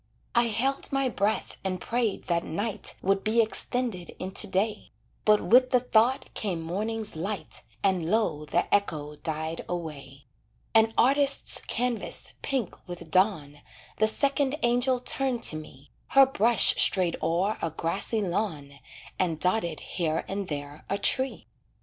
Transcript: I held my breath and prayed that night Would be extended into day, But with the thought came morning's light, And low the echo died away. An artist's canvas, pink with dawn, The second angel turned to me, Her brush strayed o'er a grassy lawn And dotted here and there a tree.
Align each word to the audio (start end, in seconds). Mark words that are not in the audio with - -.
I 0.33 0.45
held 0.47 0.91
my 0.91 1.09
breath 1.09 1.57
and 1.63 1.79
prayed 1.79 2.23
that 2.23 2.43
night 2.43 2.95
Would 3.03 3.23
be 3.23 3.39
extended 3.39 4.15
into 4.17 4.47
day, 4.47 4.89
But 5.25 5.41
with 5.43 5.69
the 5.69 5.79
thought 5.79 6.33
came 6.33 6.59
morning's 6.59 7.15
light, 7.15 7.61
And 7.83 8.09
low 8.09 8.45
the 8.45 8.65
echo 8.73 9.15
died 9.17 9.63
away. 9.69 10.25
An 10.73 10.91
artist's 10.97 11.61
canvas, 11.67 12.33
pink 12.41 12.75
with 12.87 13.11
dawn, 13.11 13.61
The 13.97 14.07
second 14.07 14.55
angel 14.63 14.99
turned 14.99 15.43
to 15.43 15.55
me, 15.55 15.91
Her 16.07 16.25
brush 16.25 16.73
strayed 16.83 17.17
o'er 17.21 17.59
a 17.61 17.69
grassy 17.69 18.23
lawn 18.23 18.79
And 19.19 19.39
dotted 19.39 19.81
here 19.81 20.25
and 20.27 20.47
there 20.47 20.83
a 20.89 20.97
tree. 20.97 21.45